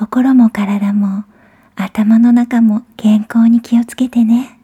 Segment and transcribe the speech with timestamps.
[0.00, 1.24] 心も体も
[1.76, 4.58] 頭の中も健康に気をつけてね。